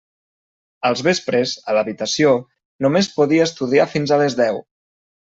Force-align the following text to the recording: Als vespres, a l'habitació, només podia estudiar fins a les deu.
Als 0.87 1.01
vespres, 1.07 1.51
a 1.73 1.75
l'habitació, 1.77 2.31
només 2.85 3.09
podia 3.17 3.43
estudiar 3.49 3.85
fins 3.91 4.15
a 4.15 4.19
les 4.23 4.37
deu. 4.41 4.59